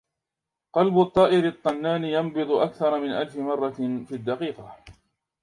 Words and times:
قلب 0.73 0.99
الطائر 0.99 1.47
الطنان 1.47 2.03
ينبض 2.03 2.51
أكثر 2.51 2.99
من 2.99 3.09
ألف 3.11 3.35
مرة 3.37 3.69
في 4.07 4.15
الدقيقة. 4.15 4.75